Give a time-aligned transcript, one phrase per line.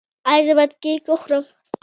[0.29, 1.45] ایا زه باید کیک وخورم؟